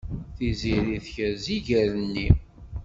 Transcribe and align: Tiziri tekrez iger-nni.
Tiziri 0.35 0.95
tekrez 1.05 1.45
iger-nni. 1.57 2.29